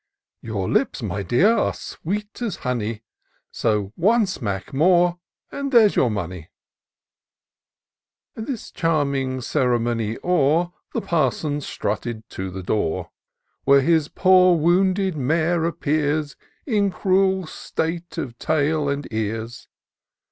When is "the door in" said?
12.49-13.11